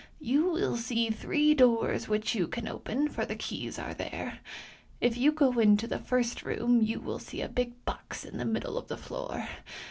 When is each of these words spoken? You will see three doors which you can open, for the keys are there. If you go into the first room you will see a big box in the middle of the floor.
You 0.19 0.45
will 0.45 0.77
see 0.77 1.11
three 1.11 1.53
doors 1.53 2.07
which 2.07 2.33
you 2.33 2.47
can 2.47 2.67
open, 2.67 3.07
for 3.07 3.23
the 3.23 3.35
keys 3.35 3.77
are 3.77 3.93
there. 3.93 4.39
If 4.99 5.15
you 5.15 5.31
go 5.31 5.59
into 5.59 5.85
the 5.85 5.99
first 5.99 6.41
room 6.41 6.81
you 6.81 6.99
will 6.99 7.19
see 7.19 7.43
a 7.43 7.47
big 7.47 7.85
box 7.85 8.25
in 8.25 8.39
the 8.39 8.45
middle 8.45 8.79
of 8.79 8.87
the 8.87 8.97
floor. 8.97 9.47